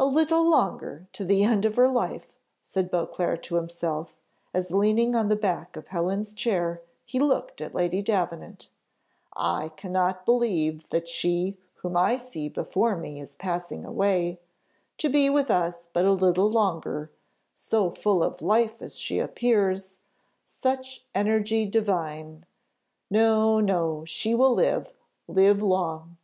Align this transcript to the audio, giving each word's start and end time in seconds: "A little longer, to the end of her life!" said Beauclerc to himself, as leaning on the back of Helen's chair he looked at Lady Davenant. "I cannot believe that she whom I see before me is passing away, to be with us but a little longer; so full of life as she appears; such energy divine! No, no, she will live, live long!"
"A 0.00 0.04
little 0.04 0.42
longer, 0.42 1.06
to 1.12 1.24
the 1.24 1.44
end 1.44 1.64
of 1.64 1.76
her 1.76 1.88
life!" 1.88 2.26
said 2.60 2.90
Beauclerc 2.90 3.40
to 3.44 3.54
himself, 3.54 4.16
as 4.52 4.72
leaning 4.72 5.14
on 5.14 5.28
the 5.28 5.36
back 5.36 5.76
of 5.76 5.86
Helen's 5.86 6.32
chair 6.32 6.82
he 7.04 7.20
looked 7.20 7.60
at 7.60 7.72
Lady 7.72 8.02
Davenant. 8.02 8.66
"I 9.36 9.68
cannot 9.76 10.24
believe 10.26 10.88
that 10.88 11.06
she 11.06 11.56
whom 11.74 11.96
I 11.96 12.16
see 12.16 12.48
before 12.48 12.96
me 12.96 13.20
is 13.20 13.36
passing 13.36 13.84
away, 13.84 14.40
to 14.98 15.08
be 15.08 15.30
with 15.30 15.52
us 15.52 15.86
but 15.92 16.04
a 16.04 16.10
little 16.12 16.50
longer; 16.50 17.12
so 17.54 17.92
full 17.92 18.24
of 18.24 18.42
life 18.42 18.82
as 18.82 18.98
she 18.98 19.20
appears; 19.20 19.98
such 20.44 21.04
energy 21.14 21.64
divine! 21.64 22.44
No, 23.08 23.60
no, 23.60 24.02
she 24.04 24.34
will 24.34 24.52
live, 24.52 24.92
live 25.28 25.62
long!" 25.62 26.16